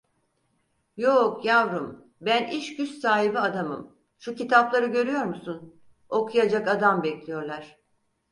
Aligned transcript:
Yook 0.97 1.45
yavrum, 1.45 2.07
ben 2.21 2.47
iş 2.47 2.75
güç 2.75 2.91
sahibi 2.91 3.39
adamım, 3.39 3.97
şu 4.19 4.35
kitapları 4.35 4.85
görüyor 4.87 5.23
musun, 5.23 5.81
okuyacak 6.09 6.67
adam 6.67 7.03
bekliyorlar. 7.03 7.77